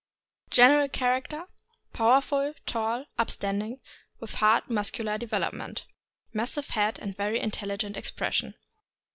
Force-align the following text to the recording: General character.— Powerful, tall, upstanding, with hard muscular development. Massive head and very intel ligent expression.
General 0.49 0.89
character.— 0.89 1.45
Powerful, 1.93 2.55
tall, 2.65 3.05
upstanding, 3.19 3.81
with 4.19 4.33
hard 4.33 4.67
muscular 4.67 5.19
development. 5.19 5.85
Massive 6.33 6.69
head 6.69 6.97
and 6.97 7.15
very 7.15 7.39
intel 7.39 7.67
ligent 7.77 7.95
expression. 7.95 8.55